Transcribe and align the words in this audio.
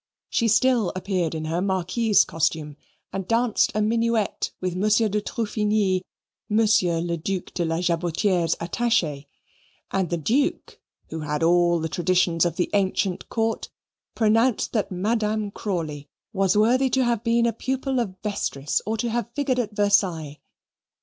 She 0.31 0.47
still 0.47 0.91
appeared 0.95 1.35
in 1.35 1.45
her 1.45 1.61
Marquise 1.61 2.25
costume 2.25 2.75
and 3.13 3.27
danced 3.27 3.71
a 3.75 3.83
minuet 3.83 4.49
with 4.59 4.75
Monsieur 4.75 5.07
de 5.09 5.21
Truffigny, 5.21 6.01
Monsieur 6.49 6.99
Le 6.99 7.17
Duc 7.17 7.53
de 7.53 7.63
la 7.63 7.79
Jabotiere's 7.81 8.55
attache; 8.59 9.27
and 9.91 10.09
the 10.09 10.17
Duke, 10.17 10.81
who 11.09 11.19
had 11.19 11.43
all 11.43 11.77
the 11.77 11.87
traditions 11.87 12.45
of 12.45 12.55
the 12.55 12.71
ancient 12.73 13.29
court, 13.29 13.69
pronounced 14.15 14.73
that 14.73 14.91
Madame 14.91 15.51
Crawley 15.51 16.09
was 16.33 16.57
worthy 16.57 16.89
to 16.89 17.03
have 17.03 17.23
been 17.23 17.45
a 17.45 17.53
pupil 17.53 17.99
of 17.99 18.15
Vestris, 18.23 18.81
or 18.87 18.97
to 18.97 19.11
have 19.11 19.29
figured 19.35 19.59
at 19.59 19.75
Versailles. 19.75 20.39